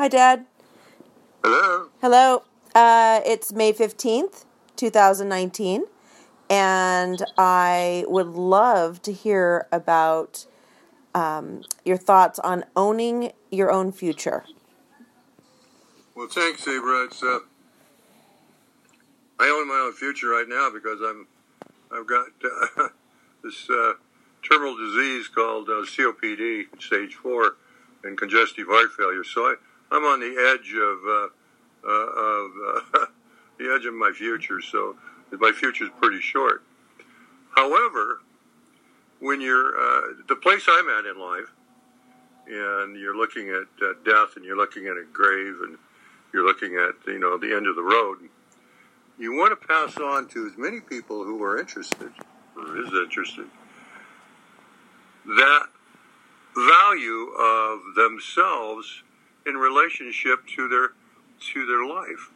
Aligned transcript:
Hi, 0.00 0.08
Dad. 0.08 0.46
Hello. 1.44 1.90
Hello. 2.00 2.42
Uh, 2.74 3.20
it's 3.26 3.52
May 3.52 3.74
15th, 3.74 4.46
2019, 4.76 5.84
and 6.48 7.22
I 7.36 8.06
would 8.08 8.28
love 8.28 9.02
to 9.02 9.12
hear 9.12 9.66
about 9.70 10.46
um, 11.14 11.64
your 11.84 11.98
thoughts 11.98 12.38
on 12.38 12.64
owning 12.74 13.32
your 13.50 13.70
own 13.70 13.92
future. 13.92 14.44
Well, 16.14 16.28
thanks, 16.28 16.64
Sabra. 16.64 17.04
It's 17.04 17.22
uh, 17.22 17.40
I 19.38 19.48
own 19.50 19.68
my 19.68 19.84
own 19.84 19.92
future 19.92 20.28
right 20.28 20.48
now 20.48 20.70
because 20.72 21.02
I'm 21.02 21.26
I've 21.92 22.06
got 22.06 22.28
uh, 22.42 22.88
this 23.44 23.68
uh, 23.68 23.92
terminal 24.48 24.78
disease 24.78 25.28
called 25.28 25.68
uh, 25.68 25.84
COPD, 25.84 26.80
stage 26.82 27.16
four, 27.16 27.56
and 28.02 28.16
congestive 28.16 28.66
heart 28.66 28.92
failure. 28.96 29.24
So 29.24 29.42
I, 29.42 29.56
I'm 29.90 30.04
on 30.04 30.20
the 30.20 30.54
edge 30.54 30.72
of 30.74 30.98
uh, 31.06 31.28
uh, 31.84 31.90
of 31.90 32.50
uh, 32.94 33.06
the 33.58 33.74
edge 33.74 33.86
of 33.86 33.94
my 33.94 34.12
future. 34.12 34.60
So 34.60 34.96
my 35.32 35.52
future 35.52 35.84
is 35.84 35.90
pretty 36.00 36.20
short. 36.20 36.62
However, 37.56 38.20
when 39.20 39.40
you're 39.40 39.74
uh, 39.78 40.14
the 40.28 40.36
place 40.36 40.66
I'm 40.68 40.88
at 40.88 41.06
in 41.06 41.18
life, 41.18 41.52
and 42.46 42.98
you're 42.98 43.16
looking 43.16 43.48
at 43.50 44.04
death, 44.04 44.36
and 44.36 44.44
you're 44.44 44.56
looking 44.56 44.86
at 44.86 44.96
a 44.96 45.04
grave, 45.12 45.56
and 45.62 45.78
you're 46.32 46.46
looking 46.46 46.76
at 46.76 46.94
you 47.06 47.18
know 47.18 47.36
the 47.38 47.54
end 47.54 47.66
of 47.66 47.76
the 47.76 47.82
road, 47.82 48.18
you 49.18 49.36
want 49.36 49.58
to 49.58 49.66
pass 49.66 49.96
on 49.96 50.28
to 50.28 50.46
as 50.46 50.56
many 50.56 50.80
people 50.80 51.24
who 51.24 51.42
are 51.42 51.58
interested 51.58 52.12
or 52.56 52.78
is 52.78 52.92
interested 52.92 53.46
that 55.26 55.66
value 56.56 57.28
of 57.38 57.80
themselves 57.94 59.02
in 59.50 59.56
relationship 59.56 60.46
to 60.56 60.68
their 60.68 60.92
to 61.52 61.66
their 61.66 61.84
life. 61.84 62.30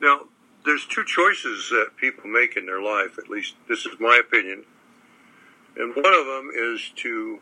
Now, 0.00 0.22
there's 0.64 0.86
two 0.86 1.04
choices 1.04 1.68
that 1.70 1.96
people 1.96 2.28
make 2.28 2.56
in 2.56 2.66
their 2.66 2.82
life. 2.82 3.18
At 3.18 3.28
least 3.28 3.54
this 3.68 3.86
is 3.86 4.00
my 4.00 4.20
opinion. 4.20 4.64
And 5.76 5.94
one 5.94 6.12
of 6.12 6.26
them 6.26 6.50
is 6.54 6.90
to 6.96 7.40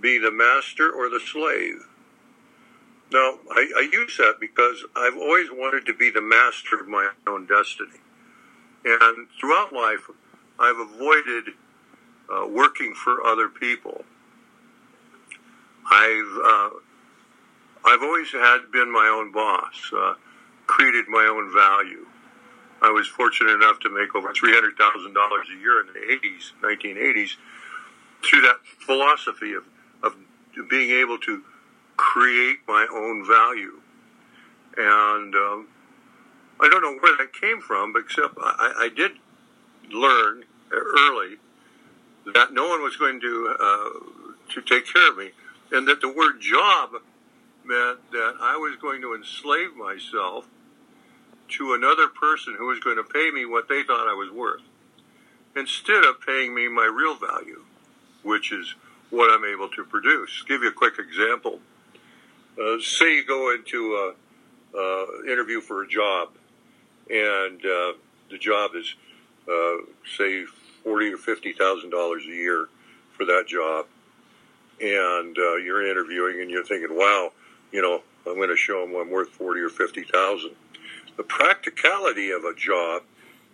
be 0.00 0.18
the 0.18 0.30
master 0.30 0.90
or 0.90 1.08
the 1.08 1.20
slave. 1.20 1.86
Now, 3.12 3.38
I, 3.50 3.70
I 3.76 3.88
use 3.92 4.16
that 4.16 4.36
because 4.40 4.84
I've 4.96 5.16
always 5.16 5.48
wanted 5.50 5.84
to 5.86 5.94
be 5.94 6.10
the 6.10 6.22
master 6.22 6.80
of 6.80 6.88
my 6.88 7.10
own 7.26 7.46
destiny. 7.46 8.00
And 8.84 9.28
throughout 9.38 9.72
life, 9.72 10.08
I've 10.58 10.78
avoided 10.78 11.54
uh, 12.32 12.46
working 12.46 12.94
for 12.94 13.24
other 13.24 13.48
people. 13.48 14.04
I've 15.90 16.38
uh, 16.44 16.70
I've 17.84 18.02
always 18.02 18.30
had 18.32 18.70
been 18.72 18.92
my 18.92 19.08
own 19.08 19.32
boss, 19.32 19.90
uh, 19.96 20.14
created 20.66 21.08
my 21.08 21.24
own 21.24 21.52
value. 21.52 22.06
I 22.80 22.90
was 22.90 23.06
fortunate 23.06 23.52
enough 23.52 23.80
to 23.80 23.90
make 23.90 24.14
over 24.14 24.32
three 24.32 24.52
hundred 24.52 24.76
thousand 24.76 25.14
dollars 25.14 25.46
a 25.54 25.58
year 25.58 25.80
in 25.80 25.86
the 25.92 26.12
eighties, 26.12 26.52
nineteen 26.62 26.96
eighties, 26.96 27.36
through 28.24 28.42
that 28.42 28.56
philosophy 28.86 29.52
of 29.52 29.64
of 30.02 30.16
being 30.68 30.90
able 30.90 31.18
to 31.18 31.42
create 31.96 32.58
my 32.66 32.86
own 32.92 33.26
value. 33.26 33.80
And 34.76 35.34
um, 35.34 35.68
I 36.60 36.68
don't 36.68 36.82
know 36.82 36.98
where 37.00 37.16
that 37.18 37.32
came 37.32 37.60
from, 37.60 37.94
except 37.96 38.34
I, 38.40 38.72
I 38.78 38.88
did 38.88 39.12
learn 39.90 40.44
early 40.72 41.36
that 42.34 42.52
no 42.52 42.68
one 42.68 42.82
was 42.82 42.96
going 42.96 43.20
to 43.20 43.56
uh, 43.58 44.54
to 44.54 44.60
take 44.62 44.86
care 44.92 45.10
of 45.10 45.18
me, 45.18 45.30
and 45.70 45.86
that 45.88 46.00
the 46.00 46.08
word 46.08 46.40
job 46.40 46.90
meant 47.64 48.10
that 48.10 48.34
I 48.40 48.56
was 48.56 48.76
going 48.80 49.00
to 49.02 49.14
enslave 49.14 49.76
myself 49.76 50.46
to 51.58 51.74
another 51.74 52.08
person 52.08 52.54
who 52.58 52.66
was 52.66 52.80
going 52.80 52.96
to 52.96 53.04
pay 53.04 53.30
me 53.30 53.44
what 53.44 53.68
they 53.68 53.82
thought 53.82 54.08
I 54.08 54.14
was 54.14 54.30
worth, 54.30 54.62
instead 55.56 56.04
of 56.04 56.20
paying 56.20 56.54
me 56.54 56.68
my 56.68 56.86
real 56.86 57.14
value, 57.14 57.62
which 58.22 58.52
is 58.52 58.74
what 59.10 59.30
I'm 59.30 59.44
able 59.44 59.68
to 59.70 59.84
produce. 59.84 60.42
Give 60.48 60.62
you 60.62 60.68
a 60.68 60.72
quick 60.72 60.94
example. 60.98 61.60
Uh, 62.58 62.78
say 62.80 63.16
you 63.16 63.26
go 63.26 63.54
into 63.54 63.94
a, 63.94 64.14
interview 65.30 65.60
for 65.60 65.82
a 65.82 65.88
job, 65.88 66.30
and 67.10 67.60
uh, 67.60 67.92
the 68.30 68.38
job 68.38 68.72
is 68.74 68.94
uh, 69.48 69.84
say 70.16 70.44
forty 70.82 71.12
or 71.12 71.18
fifty 71.18 71.52
thousand 71.52 71.90
dollars 71.90 72.22
a 72.24 72.34
year 72.34 72.68
for 73.16 73.26
that 73.26 73.46
job, 73.46 73.86
and 74.80 75.36
uh, 75.38 75.56
you're 75.56 75.86
interviewing 75.86 76.40
and 76.40 76.50
you're 76.50 76.64
thinking, 76.64 76.96
"Wow, 76.96 77.32
you 77.72 77.82
know, 77.82 78.02
I'm 78.26 78.36
going 78.36 78.48
to 78.48 78.56
show 78.56 78.86
them 78.86 78.94
I'm 78.94 79.10
worth 79.10 79.30
forty 79.30 79.60
or 79.60 79.70
fifty 79.70 80.04
thousand. 80.04 80.52
The 81.16 81.22
practicality 81.22 82.30
of 82.30 82.44
a 82.44 82.54
job 82.54 83.02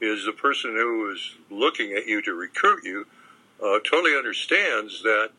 is 0.00 0.24
the 0.24 0.32
person 0.32 0.72
who 0.72 1.10
is 1.12 1.34
looking 1.50 1.92
at 1.92 2.06
you 2.06 2.22
to 2.22 2.34
recruit 2.34 2.84
you 2.84 3.06
uh, 3.62 3.78
totally 3.80 4.16
understands 4.16 5.02
that 5.02 5.30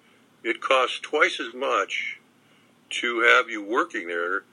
it 0.44 0.62
costs 0.62 1.00
twice 1.00 1.40
as 1.40 1.54
much 1.54 2.20
to 2.90 3.22
have 3.22 3.50
you 3.50 3.64
working 3.64 4.08
there 4.08 4.44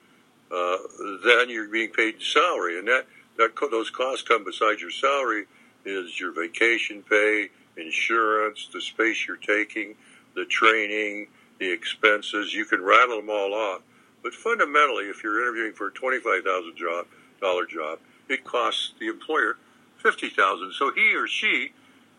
uh, 0.52 0.76
than 1.24 1.48
you're 1.48 1.68
being 1.68 1.90
paid 1.90 2.20
salary, 2.22 2.78
and 2.78 2.86
that 2.88 3.06
that 3.38 3.52
those 3.70 3.90
costs 3.90 4.26
come 4.26 4.44
beside 4.44 4.80
your 4.80 4.90
salary 4.90 5.46
is 5.84 6.18
your 6.18 6.32
vacation 6.32 7.02
pay, 7.02 7.48
insurance, 7.76 8.68
the 8.72 8.80
space 8.80 9.26
you're 9.26 9.36
taking, 9.36 9.94
the 10.34 10.44
training, 10.46 11.26
the 11.58 11.70
expenses. 11.70 12.54
You 12.54 12.64
can 12.64 12.82
rattle 12.82 13.16
them 13.16 13.30
all 13.30 13.54
off. 13.54 13.82
But 14.26 14.34
fundamentally, 14.34 15.04
if 15.04 15.22
you're 15.22 15.40
interviewing 15.40 15.72
for 15.72 15.86
a 15.86 15.92
twenty-five 15.92 16.42
thousand 16.42 16.74
job 16.76 17.06
dollar 17.40 17.64
job, 17.64 18.00
it 18.28 18.42
costs 18.42 18.92
the 18.98 19.06
employer 19.06 19.56
fifty 20.02 20.28
thousand. 20.30 20.72
So 20.72 20.90
he 20.92 21.14
or 21.14 21.28
she 21.28 21.70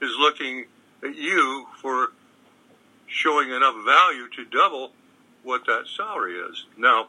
is 0.02 0.16
looking 0.18 0.68
at 1.04 1.18
you 1.18 1.68
for 1.82 2.14
showing 3.08 3.50
enough 3.50 3.76
value 3.84 4.30
to 4.38 4.46
double 4.46 4.94
what 5.44 5.66
that 5.66 5.84
salary 5.98 6.36
is. 6.36 6.64
Now, 6.78 7.08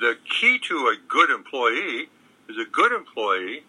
the 0.00 0.16
key 0.28 0.58
to 0.66 0.74
a 0.88 0.96
good 1.06 1.30
employee 1.30 2.08
is 2.48 2.58
a 2.58 2.68
good 2.68 2.90
employee 2.90 3.62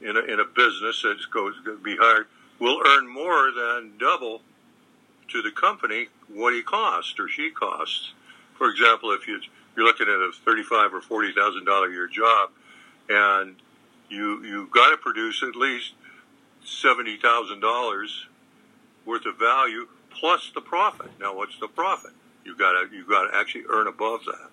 in 0.00 0.16
a, 0.16 0.20
in 0.20 0.38
a 0.38 0.44
business 0.44 1.02
that's 1.04 1.26
going 1.26 1.54
to 1.64 1.78
be 1.78 1.96
hired 1.98 2.28
will 2.60 2.80
earn 2.86 3.12
more 3.12 3.50
than 3.50 3.98
double 3.98 4.40
to 5.28 5.42
the 5.42 5.50
company 5.50 6.08
what 6.28 6.54
he 6.54 6.62
costs 6.62 7.14
or 7.18 7.28
she 7.28 7.50
costs. 7.50 8.12
For 8.56 8.68
example, 8.70 9.12
if 9.12 9.26
you, 9.26 9.40
you're 9.76 9.86
looking 9.86 10.08
at 10.08 10.14
a 10.14 10.30
thirty-five 10.44 10.94
or 10.94 11.00
forty 11.00 11.32
thousand 11.32 11.64
dollar 11.64 11.90
year 11.90 12.06
job, 12.06 12.50
and 13.08 13.56
you 14.08 14.42
you've 14.44 14.70
got 14.70 14.90
to 14.90 14.96
produce 14.96 15.42
at 15.42 15.56
least 15.56 15.92
seventy 16.64 17.16
thousand 17.16 17.60
dollars 17.60 18.26
worth 19.04 19.26
of 19.26 19.38
value 19.38 19.88
plus 20.10 20.50
the 20.54 20.60
profit. 20.60 21.10
Now, 21.20 21.36
what's 21.36 21.58
the 21.58 21.68
profit? 21.68 22.12
You 22.44 22.56
got 22.56 22.72
to 22.72 22.94
you 22.94 23.04
got 23.04 23.30
to 23.30 23.36
actually 23.36 23.64
earn 23.68 23.86
above 23.86 24.24
that. 24.26 24.50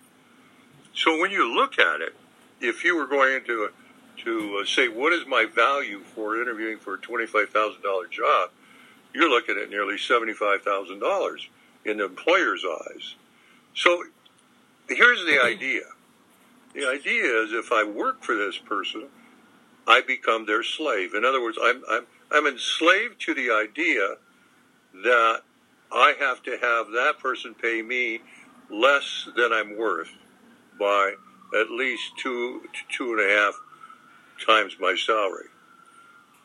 So 0.94 1.20
when 1.20 1.32
you 1.32 1.54
look 1.54 1.80
at 1.80 2.02
it, 2.02 2.16
if 2.60 2.84
you 2.84 2.96
were 2.98 3.08
going 3.08 3.36
into 3.36 3.64
a 3.64 3.70
to 4.24 4.60
uh, 4.62 4.66
say 4.66 4.88
what 4.88 5.14
is 5.14 5.26
my 5.26 5.46
value 5.46 6.00
for 6.00 6.42
interviewing 6.42 6.78
for 6.78 6.96
a 6.96 6.98
twenty-five 6.98 7.50
thousand 7.50 7.82
dollar 7.82 8.08
job, 8.08 8.50
you're 9.14 9.30
looking 9.30 9.58
at 9.58 9.70
nearly 9.70 9.98
seventy-five 9.98 10.62
thousand 10.62 11.00
dollars 11.00 11.48
in 11.86 11.98
the 11.98 12.06
employer's 12.06 12.64
eyes. 12.66 13.16
So 13.74 14.04
here's 14.88 15.26
the 15.26 15.42
idea. 15.44 15.84
The 16.74 16.88
idea 16.88 17.24
is 17.44 17.52
if 17.52 17.72
I 17.72 17.84
work 17.84 18.24
for 18.24 18.36
this 18.36 18.58
person, 18.58 19.08
I 19.88 20.02
become 20.02 20.46
their 20.46 20.64
slave. 20.64 21.14
In 21.14 21.26
other 21.26 21.42
words, 21.42 21.58
I'm 21.62 21.84
I'm 21.90 22.06
I'm 22.32 22.48
enslaved 22.48 23.20
to 23.22 23.34
the 23.34 23.52
idea 23.52 24.16
that 25.04 25.42
I 25.92 26.14
have 26.20 26.42
to 26.44 26.52
have 26.52 26.88
that 26.92 27.16
person 27.20 27.54
pay 27.54 27.82
me 27.82 28.22
less 28.70 29.28
than 29.36 29.52
I'm 29.52 29.78
worth 29.78 30.12
by 30.80 31.14
at 31.60 31.70
least 31.70 32.04
two 32.18 32.62
two 32.90 33.12
and 33.14 33.20
a 33.20 33.36
half 33.36 33.56
times 34.46 34.78
my 34.80 34.96
salary. 34.96 35.48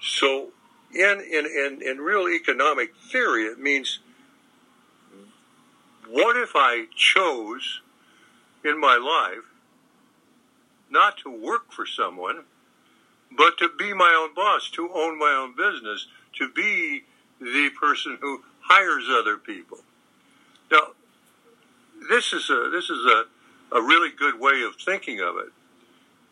So, 0.00 0.52
in, 0.94 1.20
in, 1.20 1.46
in, 1.46 1.82
in 1.82 1.98
real 1.98 2.28
economic 2.28 2.94
theory, 2.96 3.44
it 3.44 3.58
means 3.58 4.00
what 6.08 6.36
if 6.36 6.52
I 6.54 6.86
chose 6.94 7.80
in 8.64 8.80
my 8.80 8.96
life 8.96 9.44
not 10.90 11.18
to 11.18 11.30
work 11.30 11.72
for 11.72 11.84
someone, 11.84 12.44
but 13.36 13.58
to 13.58 13.68
be 13.76 13.92
my 13.92 14.16
own 14.20 14.34
boss, 14.34 14.70
to 14.70 14.88
own 14.92 15.18
my 15.18 15.32
own 15.32 15.54
business, 15.56 16.06
to 16.34 16.48
be 16.48 17.02
the 17.40 17.70
person 17.78 18.18
who 18.20 18.42
hires 18.60 19.06
other 19.10 19.36
people. 19.36 19.78
Now, 20.70 20.92
this 22.08 22.32
is 22.32 22.48
a 22.50 22.70
this 22.70 22.88
is 22.88 23.04
a, 23.04 23.76
a 23.76 23.82
really 23.82 24.10
good 24.10 24.38
way 24.38 24.62
of 24.62 24.76
thinking 24.76 25.20
of 25.20 25.36
it 25.38 25.52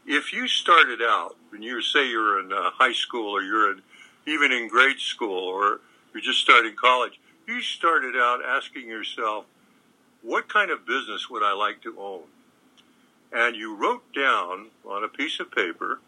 if 0.06 0.32
you 0.32 0.48
started 0.48 1.00
out 1.02 1.36
and 1.52 1.64
you 1.64 1.80
say 1.80 2.08
you're 2.08 2.40
in 2.40 2.52
uh, 2.52 2.70
high 2.70 2.92
school 2.92 3.30
or 3.30 3.42
you're 3.42 3.72
in, 3.72 3.82
even 4.26 4.52
in 4.52 4.68
grade 4.68 4.98
school 4.98 5.44
or 5.48 5.80
you're 6.12 6.22
just 6.22 6.40
starting 6.40 6.74
college, 6.76 7.20
you 7.46 7.60
started 7.60 8.14
out 8.16 8.40
asking 8.44 8.88
yourself, 8.88 9.44
what 10.22 10.48
kind 10.48 10.70
of 10.70 10.86
business 10.86 11.28
would 11.28 11.42
I 11.42 11.52
like 11.52 11.82
to 11.82 11.98
own? 11.98 12.22
And 13.32 13.56
you 13.56 13.74
wrote 13.74 14.04
down 14.14 14.68
on 14.88 15.04
a 15.04 15.08
piece 15.08 15.40
of 15.40 15.50
paper 15.50 16.00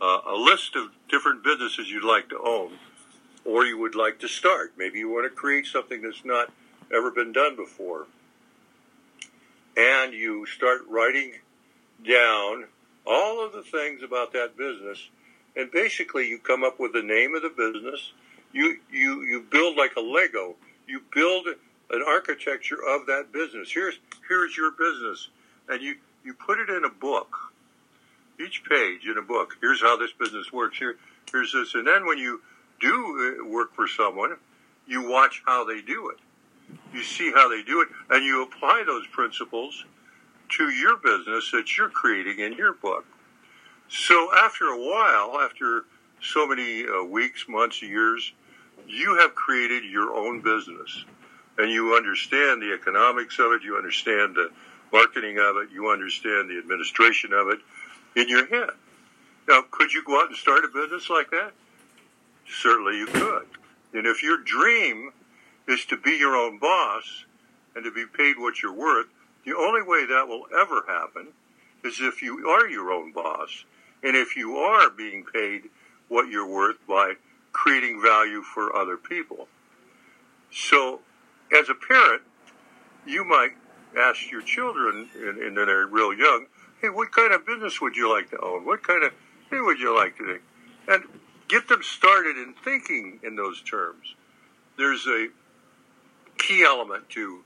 uh, 0.00 0.20
a 0.26 0.34
list 0.34 0.76
of 0.76 0.90
different 1.08 1.42
businesses 1.42 1.90
you'd 1.90 2.04
like 2.04 2.28
to 2.28 2.38
own 2.38 2.78
or 3.44 3.64
you 3.64 3.78
would 3.78 3.94
like 3.94 4.18
to 4.20 4.28
start. 4.28 4.72
Maybe 4.76 4.98
you 4.98 5.08
want 5.08 5.24
to 5.24 5.34
create 5.34 5.66
something 5.66 6.02
that's 6.02 6.24
not 6.24 6.52
ever 6.92 7.10
been 7.10 7.32
done 7.32 7.56
before. 7.56 8.06
And 9.76 10.12
you 10.12 10.46
start 10.46 10.82
writing 10.88 11.32
down 12.06 12.64
all 13.06 13.44
of 13.44 13.52
the 13.52 13.62
things 13.62 14.02
about 14.02 14.32
that 14.32 14.56
business. 14.56 15.08
And 15.56 15.70
basically, 15.70 16.28
you 16.28 16.38
come 16.38 16.64
up 16.64 16.78
with 16.78 16.92
the 16.92 17.02
name 17.02 17.34
of 17.34 17.42
the 17.42 17.48
business. 17.48 18.12
You, 18.52 18.78
you, 18.90 19.22
you 19.22 19.40
build 19.50 19.76
like 19.76 19.96
a 19.96 20.00
Lego. 20.00 20.56
You 20.86 21.00
build 21.14 21.46
an 21.90 22.02
architecture 22.06 22.78
of 22.86 23.06
that 23.06 23.32
business. 23.32 23.70
Here's, 23.72 23.98
here's 24.28 24.56
your 24.56 24.72
business. 24.72 25.28
And 25.68 25.82
you, 25.82 25.96
you 26.24 26.34
put 26.34 26.58
it 26.58 26.68
in 26.68 26.84
a 26.84 26.90
book. 26.90 27.34
Each 28.38 28.62
page 28.68 29.06
in 29.06 29.16
a 29.16 29.22
book. 29.22 29.56
Here's 29.60 29.80
how 29.80 29.96
this 29.96 30.12
business 30.12 30.52
works. 30.52 30.78
Here, 30.78 30.96
here's 31.32 31.52
this. 31.52 31.74
And 31.74 31.86
then 31.86 32.06
when 32.06 32.18
you 32.18 32.42
do 32.80 33.40
uh, 33.40 33.48
work 33.48 33.74
for 33.74 33.88
someone, 33.88 34.36
you 34.86 35.08
watch 35.08 35.42
how 35.46 35.64
they 35.64 35.80
do 35.80 36.10
it. 36.10 36.18
You 36.92 37.02
see 37.02 37.30
how 37.32 37.48
they 37.48 37.62
do 37.62 37.80
it, 37.80 37.88
and 38.10 38.24
you 38.24 38.42
apply 38.42 38.84
those 38.86 39.06
principles 39.08 39.84
to 40.50 40.70
your 40.70 40.96
business 40.96 41.50
that 41.52 41.76
you're 41.76 41.88
creating 41.88 42.40
in 42.40 42.52
your 42.54 42.74
book. 42.74 43.04
So 43.88 44.30
after 44.36 44.66
a 44.66 44.78
while, 44.78 45.40
after 45.40 45.84
so 46.20 46.46
many 46.46 46.84
uh, 46.86 47.04
weeks, 47.04 47.46
months, 47.48 47.82
years, 47.82 48.32
you 48.86 49.16
have 49.18 49.34
created 49.34 49.84
your 49.84 50.14
own 50.14 50.40
business. 50.40 51.04
And 51.58 51.70
you 51.70 51.96
understand 51.96 52.60
the 52.60 52.74
economics 52.74 53.38
of 53.38 53.52
it, 53.52 53.62
you 53.62 53.76
understand 53.76 54.34
the 54.34 54.50
marketing 54.92 55.38
of 55.38 55.56
it, 55.56 55.70
you 55.72 55.90
understand 55.90 56.50
the 56.50 56.58
administration 56.58 57.32
of 57.32 57.48
it 57.48 57.60
in 58.14 58.28
your 58.28 58.46
head. 58.46 58.70
Now, 59.48 59.62
could 59.70 59.92
you 59.92 60.02
go 60.04 60.20
out 60.20 60.28
and 60.28 60.36
start 60.36 60.64
a 60.64 60.68
business 60.68 61.08
like 61.08 61.30
that? 61.30 61.52
Certainly 62.48 62.98
you 62.98 63.06
could. 63.06 63.46
And 63.94 64.06
if 64.06 64.22
your 64.22 64.38
dream 64.38 65.12
is 65.68 65.84
to 65.86 65.96
be 65.96 66.12
your 66.12 66.36
own 66.36 66.58
boss 66.58 67.24
and 67.74 67.84
to 67.84 67.90
be 67.90 68.04
paid 68.06 68.38
what 68.38 68.62
you're 68.62 68.72
worth, 68.72 69.06
the 69.44 69.56
only 69.56 69.82
way 69.82 70.06
that 70.06 70.26
will 70.28 70.46
ever 70.58 70.84
happen 70.86 71.28
is 71.84 72.00
if 72.00 72.22
you 72.22 72.48
are 72.48 72.68
your 72.68 72.90
own 72.90 73.12
boss 73.12 73.64
and 74.06 74.14
if 74.14 74.36
you 74.36 74.56
are 74.56 74.88
being 74.88 75.24
paid 75.24 75.62
what 76.08 76.28
you're 76.30 76.46
worth 76.46 76.76
by 76.86 77.14
creating 77.52 78.00
value 78.00 78.40
for 78.40 78.76
other 78.76 78.96
people. 78.96 79.48
So, 80.52 81.00
as 81.52 81.68
a 81.68 81.74
parent, 81.74 82.22
you 83.04 83.24
might 83.24 83.54
ask 83.98 84.30
your 84.30 84.42
children, 84.42 85.08
and, 85.16 85.38
and 85.38 85.56
then 85.56 85.66
they're 85.66 85.86
real 85.86 86.14
young, 86.14 86.46
hey, 86.80 86.88
what 86.88 87.10
kind 87.10 87.32
of 87.32 87.44
business 87.44 87.80
would 87.80 87.96
you 87.96 88.12
like 88.12 88.30
to 88.30 88.40
own? 88.40 88.64
What 88.64 88.84
kind 88.84 89.02
of 89.02 89.12
thing 89.50 89.64
would 89.64 89.80
you 89.80 89.96
like 89.96 90.16
to 90.18 90.24
do? 90.24 90.38
And 90.86 91.02
get 91.48 91.66
them 91.66 91.82
started 91.82 92.36
in 92.36 92.54
thinking 92.62 93.18
in 93.24 93.34
those 93.34 93.60
terms. 93.62 94.14
There's 94.78 95.04
a 95.08 95.28
key 96.38 96.62
element 96.62 97.08
to 97.10 97.42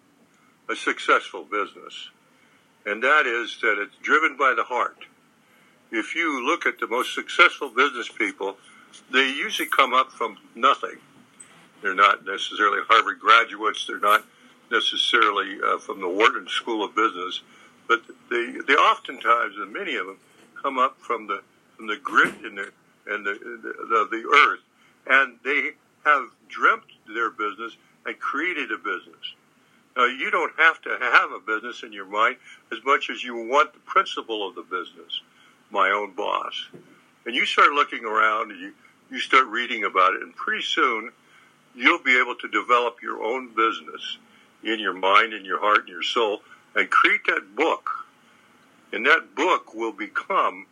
a 0.69 0.77
successful 0.77 1.45
business, 1.45 2.11
and 2.85 3.03
that 3.03 3.27
is 3.27 3.59
that 3.63 3.81
it's 3.81 3.97
driven 4.03 4.37
by 4.37 4.53
the 4.55 4.65
heart. 4.65 5.07
If 5.93 6.15
you 6.15 6.47
look 6.47 6.67
at 6.67 6.79
the 6.79 6.87
most 6.87 7.15
successful 7.15 7.69
business 7.71 8.09
people, 8.09 8.57
they 9.13 9.29
usually 9.29 9.69
come 9.69 9.93
up 9.95 10.13
from 10.13 10.39
nothing. 10.55 10.99
They're 11.83 11.95
not 11.95 12.25
necessarily 12.25 12.81
Harvard 12.89 13.21
graduates. 13.21 13.87
They're 13.87 13.99
not 13.99 14.25
necessarily 14.71 15.59
uh, 15.67 15.79
from 15.79 16.01
the 16.01 16.09
Wharton 16.09 16.47
School 16.49 16.85
of 16.85 16.95
Business, 16.95 17.41
but 17.89 18.03
they 18.31 18.55
they 18.67 18.75
oftentimes, 18.75 19.57
and 19.57 19.73
many 19.73 19.97
of 19.97 20.07
them, 20.07 20.19
come 20.63 20.79
up 20.79 20.99
from 21.01 21.27
the 21.27 21.43
from 21.77 21.87
the 21.87 21.97
grit 21.97 22.35
and 22.45 22.59
the 22.59 22.71
and 23.07 23.27
the, 23.27 23.33
the, 23.33 24.09
the 24.11 24.49
earth, 24.49 24.61
and 25.07 25.39
they 25.45 25.71
have 26.05 26.31
dreamt 26.49 26.85
their 27.13 27.31
business 27.31 27.77
and 28.07 28.19
created 28.19 28.71
a 28.71 28.77
business. 28.77 29.35
Now, 29.97 30.07
you 30.07 30.31
don't 30.31 30.53
have 30.59 30.81
to 30.83 30.97
have 31.01 31.33
a 31.33 31.41
business 31.41 31.83
in 31.83 31.93
your 31.93 32.07
mind 32.07 32.37
as 32.73 32.79
much 32.85 33.11
as 33.11 33.25
you 33.25 33.35
want 33.35 33.73
the 33.73 33.81
principle 33.81 34.47
of 34.49 34.55
the 34.55 34.63
business, 34.63 35.20
my 35.71 35.91
own 35.91 36.13
boss. 36.13 36.69
And 37.27 37.35
you 37.35 37.47
start 37.47 37.73
looking 37.73 38.05
around 38.05 38.51
and 38.51 38.61
you, 38.61 38.73
you 39.11 39.21
start 39.21 39.47
reading 39.49 39.85
about 39.85 40.15
it, 40.15 40.23
and 40.23 40.35
pretty 40.35 40.63
soon 40.63 41.11
you'll 41.75 42.03
be 42.03 42.19
able 42.19 42.35
to 42.37 42.49
develop 42.49 43.03
your 43.03 43.23
own 43.23 43.49
business 43.55 44.19
in 44.63 44.79
your 44.79 44.95
mind, 44.95 45.33
in 45.33 45.45
your 45.45 45.61
heart, 45.61 45.83
in 45.83 45.89
your 45.89 46.03
soul, 46.03 46.43
and 46.75 46.91
create 46.91 47.21
that 47.27 47.55
book. 47.57 47.89
And 48.93 49.07
that 49.07 49.35
book 49.35 49.75
will 49.75 49.93
become 49.93 50.67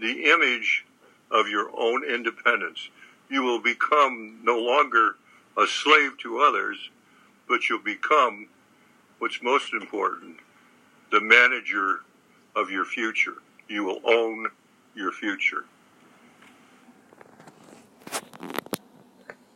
the 0.00 0.24
image 0.24 0.84
of 1.30 1.48
your 1.48 1.70
own 1.76 2.04
independence. 2.04 2.88
You 3.28 3.42
will 3.42 3.60
become 3.60 4.40
no 4.44 4.58
longer 4.58 5.16
a 5.56 5.66
slave 5.66 6.18
to 6.18 6.38
others, 6.40 6.90
but 7.48 7.68
you'll 7.68 7.80
become 7.80 8.48
what's 9.18 9.42
most 9.42 9.72
important 9.72 10.38
the 11.10 11.20
manager 11.20 12.00
of 12.56 12.70
your 12.70 12.84
future. 12.84 13.36
You 13.74 13.82
will 13.82 14.00
own 14.04 14.46
your 14.94 15.10
future. 15.10 15.64